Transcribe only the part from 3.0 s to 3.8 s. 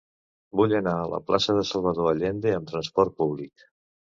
públic.